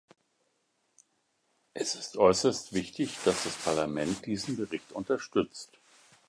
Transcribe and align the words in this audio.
Es 1.75 1.93
ist 1.93 2.17
äußerst 2.17 2.73
wichtig, 2.73 3.19
dass 3.23 3.43
das 3.43 3.55
Parlament 3.57 4.25
diesen 4.25 4.57
Bericht 4.57 4.93
unterstützt. 4.93 5.77